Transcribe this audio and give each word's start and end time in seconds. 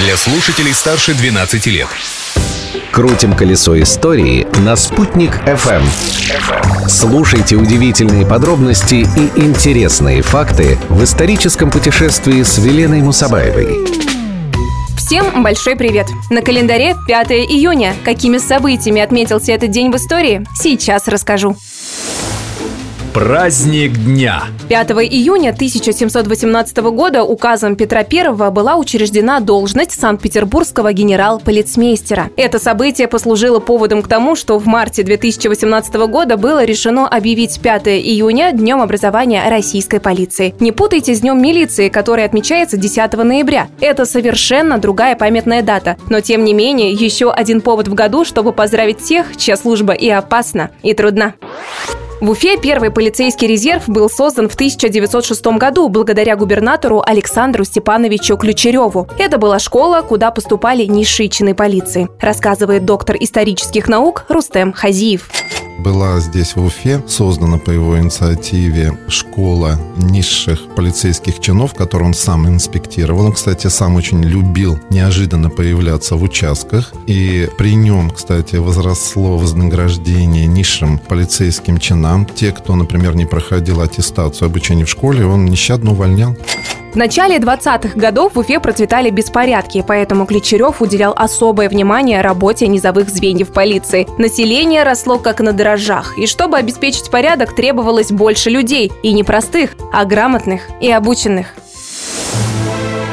для 0.00 0.16
слушателей 0.16 0.72
старше 0.72 1.14
12 1.14 1.66
лет. 1.66 1.88
Крутим 2.90 3.34
колесо 3.34 3.80
истории 3.80 4.46
на 4.60 4.74
«Спутник 4.74 5.36
FM. 5.46 5.82
Слушайте 6.88 7.56
удивительные 7.56 8.24
подробности 8.24 9.06
и 9.16 9.40
интересные 9.40 10.22
факты 10.22 10.78
в 10.88 11.04
историческом 11.04 11.70
путешествии 11.70 12.42
с 12.42 12.56
Веленой 12.58 13.02
Мусабаевой. 13.02 13.76
Всем 14.96 15.42
большой 15.42 15.76
привет! 15.76 16.06
На 16.30 16.40
календаре 16.40 16.96
5 17.06 17.32
июня. 17.32 17.94
Какими 18.02 18.38
событиями 18.38 19.02
отметился 19.02 19.52
этот 19.52 19.70
день 19.70 19.92
в 19.92 19.96
истории, 19.96 20.46
сейчас 20.54 21.08
расскажу. 21.08 21.56
Праздник 23.14 23.92
дня. 24.04 24.44
5 24.68 24.90
июня 24.90 25.50
1718 25.50 26.76
года 26.78 27.24
указом 27.24 27.74
Петра 27.74 28.06
I 28.08 28.50
была 28.52 28.76
учреждена 28.76 29.40
должность 29.40 29.98
Санкт-Петербургского 29.98 30.92
генерал-полицмейстера. 30.92 32.30
Это 32.36 32.60
событие 32.60 33.08
послужило 33.08 33.58
поводом 33.58 34.02
к 34.02 34.08
тому, 34.08 34.36
что 34.36 34.60
в 34.60 34.66
марте 34.66 35.02
2018 35.02 35.92
года 36.06 36.36
было 36.36 36.64
решено 36.64 37.08
объявить 37.08 37.60
5 37.60 37.88
июня 37.88 38.52
Днем 38.52 38.80
образования 38.80 39.42
российской 39.50 39.98
полиции. 39.98 40.54
Не 40.60 40.70
путайте 40.70 41.12
с 41.12 41.20
Днем 41.20 41.42
милиции, 41.42 41.88
который 41.88 42.24
отмечается 42.24 42.76
10 42.76 43.12
ноября. 43.14 43.66
Это 43.80 44.06
совершенно 44.06 44.78
другая 44.78 45.16
памятная 45.16 45.62
дата. 45.62 45.96
Но 46.08 46.20
тем 46.20 46.44
не 46.44 46.54
менее, 46.54 46.92
еще 46.92 47.32
один 47.32 47.60
повод 47.60 47.88
в 47.88 47.94
году, 47.94 48.24
чтобы 48.24 48.52
поздравить 48.52 48.98
тех, 48.98 49.36
чья 49.36 49.56
служба 49.56 49.94
и 49.94 50.08
опасна, 50.08 50.70
и 50.84 50.94
трудна. 50.94 51.34
В 52.20 52.28
Уфе 52.28 52.58
первый 52.58 52.90
полицейский 52.90 53.46
резерв 53.46 53.88
был 53.88 54.10
создан 54.10 54.50
в 54.50 54.54
1906 54.54 55.42
году 55.56 55.88
благодаря 55.88 56.36
губернатору 56.36 57.02
Александру 57.04 57.64
Степановичу 57.64 58.36
Ключереву. 58.36 59.08
Это 59.18 59.38
была 59.38 59.58
школа, 59.58 60.02
куда 60.02 60.30
поступали 60.30 60.84
низшие 60.84 61.30
чины 61.30 61.54
полиции, 61.54 62.10
рассказывает 62.20 62.84
доктор 62.84 63.16
исторических 63.18 63.88
наук 63.88 64.26
Рустем 64.28 64.74
Хазиев 64.74 65.30
была 65.80 66.20
здесь 66.20 66.56
в 66.56 66.64
Уфе 66.64 67.02
создана 67.06 67.58
по 67.58 67.70
его 67.70 67.98
инициативе 67.98 68.96
школа 69.08 69.78
низших 69.96 70.74
полицейских 70.74 71.40
чинов, 71.40 71.74
которую 71.74 72.08
он 72.08 72.14
сам 72.14 72.46
инспектировал. 72.48 73.26
Он, 73.26 73.32
кстати, 73.32 73.66
сам 73.68 73.96
очень 73.96 74.22
любил 74.22 74.78
неожиданно 74.90 75.50
появляться 75.50 76.16
в 76.16 76.22
участках. 76.22 76.92
И 77.06 77.48
при 77.58 77.74
нем, 77.74 78.10
кстати, 78.10 78.56
возросло 78.56 79.38
вознаграждение 79.38 80.46
низшим 80.46 80.98
полицейским 80.98 81.78
чинам. 81.78 82.26
Те, 82.26 82.52
кто, 82.52 82.76
например, 82.76 83.16
не 83.16 83.26
проходил 83.26 83.80
аттестацию 83.80 84.46
обучения 84.46 84.84
в 84.84 84.90
школе, 84.90 85.24
он 85.24 85.46
нещадно 85.46 85.92
увольнял. 85.92 86.36
В 86.92 86.96
начале 86.96 87.36
20-х 87.36 87.90
годов 87.94 88.34
в 88.34 88.38
Уфе 88.40 88.58
процветали 88.58 89.10
беспорядки, 89.10 89.84
поэтому 89.86 90.26
Ключерев 90.26 90.82
уделял 90.82 91.12
особое 91.16 91.68
внимание 91.68 92.20
работе 92.20 92.66
низовых 92.66 93.08
звеньев 93.08 93.52
полиции. 93.52 94.08
Население 94.18 94.82
росло 94.82 95.18
как 95.18 95.38
на 95.38 95.52
дрожжах, 95.52 96.18
и 96.18 96.26
чтобы 96.26 96.58
обеспечить 96.58 97.08
порядок, 97.08 97.54
требовалось 97.54 98.10
больше 98.10 98.50
людей, 98.50 98.90
и 99.04 99.12
не 99.12 99.22
простых, 99.22 99.76
а 99.92 100.04
грамотных 100.04 100.62
и 100.80 100.90
обученных. 100.90 101.54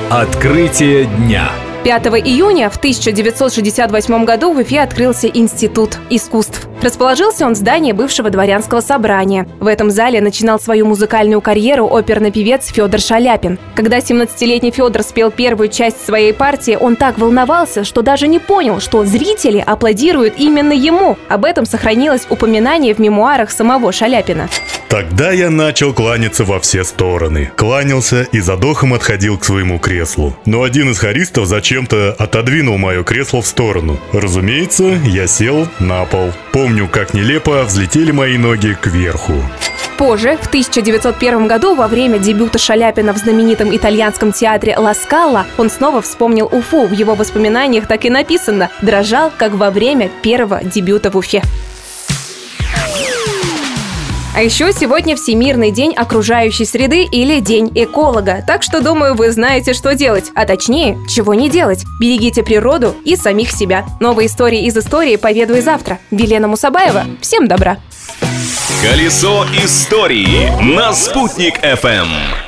Открытие 0.10 1.06
дня. 1.06 1.52
5 1.84 2.08
июня 2.08 2.72
в 2.72 2.78
1968 2.78 4.26
году 4.26 4.54
в 4.54 4.60
Уфе 4.60 4.82
открылся 4.82 5.28
Институт 5.28 6.00
искусств. 6.10 6.68
Расположился 6.82 7.46
он 7.46 7.54
в 7.54 7.58
здании 7.58 7.92
бывшего 7.92 8.30
дворянского 8.30 8.82
собрания. 8.82 9.48
В 9.60 9.68
этом 9.68 9.90
зале 9.90 10.22
начинал 10.22 10.60
свою 10.60 10.86
музыкальную 10.86 11.42
карьеру 11.42 11.88
оперный 11.88 12.32
певец 12.32 12.68
Федор 12.68 13.00
Шаляпин. 13.00 13.58
Когда 13.76 13.98
17-летний 13.98 14.72
Федор 14.72 15.04
спел 15.04 15.32
первую 15.32 15.70
часть 15.70 16.06
своей 16.06 16.34
партии, 16.34 16.78
он 16.80 16.96
так 16.96 17.18
волновался, 17.18 17.84
что 17.84 18.02
даже 18.02 18.28
не 18.28 18.40
понял, 18.40 18.80
что 18.80 19.04
зрители 19.06 19.64
аплодируют 19.66 20.36
именно 20.38 20.74
ему. 20.74 21.18
Об 21.30 21.46
этом 21.46 21.66
сохранилось 21.66 22.28
упоминание 22.30 22.94
в 22.94 23.00
мемуарах 23.00 23.50
самого 23.50 23.92
Шаляпина. 23.92 24.50
Тогда 24.88 25.32
я 25.32 25.50
начал 25.50 25.94
кланяться 25.94 26.46
во 26.46 26.60
все 26.60 26.84
стороны. 26.84 27.52
Кланялся 27.58 28.26
и 28.32 28.40
задохом 28.40 28.94
отходил 28.94 29.38
к 29.38 29.44
своему 29.44 29.80
креслу. 29.80 30.36
Но 30.46 30.64
один 30.64 30.92
из 30.92 31.00
хористов 31.00 31.46
зачем-то 31.46 32.16
отодвинул 32.18 32.78
мое 32.78 33.04
кресло 33.04 33.42
в 33.42 33.48
сторону. 33.48 34.00
Разумеется, 34.14 34.98
я 35.06 35.28
сел 35.28 35.68
на 35.80 36.06
пол. 36.06 36.32
Помню, 36.58 36.88
как 36.88 37.14
нелепо 37.14 37.66
взлетели 37.66 38.10
мои 38.10 38.36
ноги 38.36 38.76
кверху. 38.82 39.44
Позже, 39.96 40.38
в 40.42 40.48
1901 40.48 41.48
году, 41.48 41.76
во 41.76 41.88
время 41.88 42.18
дебюта 42.18 42.58
Шаляпина 42.58 43.14
в 43.14 43.18
знаменитом 43.18 43.76
итальянском 43.76 44.32
театре 44.32 44.76
«Ла 44.76 44.96
Скала», 44.96 45.46
он 45.60 45.70
снова 45.70 46.02
вспомнил 46.02 46.48
Уфу. 46.52 46.88
В 46.88 46.94
его 46.94 47.14
воспоминаниях 47.14 47.86
так 47.86 48.06
и 48.06 48.10
написано 48.10 48.72
«Дрожал, 48.82 49.32
как 49.38 49.52
во 49.54 49.70
время 49.70 50.10
первого 50.24 50.64
дебюта 50.64 51.12
в 51.12 51.18
Уфе». 51.18 51.44
А 54.38 54.42
еще 54.42 54.72
сегодня 54.72 55.16
Всемирный 55.16 55.72
день 55.72 55.96
окружающей 55.96 56.66
среды 56.66 57.06
или 57.06 57.40
День 57.40 57.72
эколога. 57.74 58.44
Так 58.46 58.62
что, 58.62 58.82
думаю, 58.82 59.16
вы 59.16 59.32
знаете, 59.32 59.74
что 59.74 59.96
делать. 59.96 60.26
А 60.36 60.46
точнее, 60.46 60.96
чего 61.10 61.34
не 61.34 61.50
делать. 61.50 61.86
Берегите 62.00 62.44
природу 62.44 62.94
и 63.04 63.16
самих 63.16 63.50
себя. 63.50 63.88
Новые 64.00 64.28
истории 64.28 64.68
из 64.68 64.78
истории 64.78 65.16
поведаю 65.16 65.64
завтра. 65.64 65.98
Велена 66.12 66.48
Мусабаева. 66.48 67.06
Всем 67.20 67.48
добра. 67.48 67.80
Колесо 68.84 69.44
истории 69.56 70.52
на 70.62 70.94
«Спутник 70.94 71.58
FM. 71.64 72.47